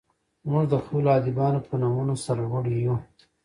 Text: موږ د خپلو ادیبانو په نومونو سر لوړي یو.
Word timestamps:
موږ 0.49 0.63
د 0.69 0.73
خپلو 0.83 1.07
ادیبانو 1.17 1.59
په 1.67 1.73
نومونو 1.81 2.13
سر 2.23 2.37
لوړي 2.45 2.75
یو. 2.85 2.95